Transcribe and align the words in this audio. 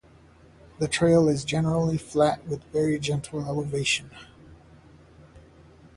The 0.79 0.87
trail 0.87 1.29
is 1.29 1.45
generally 1.45 1.99
flat 1.99 2.47
with 2.47 2.63
very 2.73 2.97
gentle 2.97 3.45
elevation. 3.45 4.09